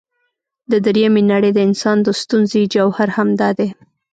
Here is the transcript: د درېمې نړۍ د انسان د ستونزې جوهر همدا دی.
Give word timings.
د 0.71 0.73
درېمې 0.85 1.21
نړۍ 1.31 1.51
د 1.53 1.59
انسان 1.67 1.97
د 2.03 2.07
ستونزې 2.21 2.61
جوهر 2.73 3.09
همدا 3.17 3.49
دی. 3.57 3.69